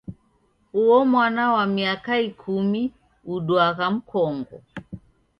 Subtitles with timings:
[0.81, 2.81] Uo mwana wa miaka ikumi
[3.33, 4.57] uduagha mkongo.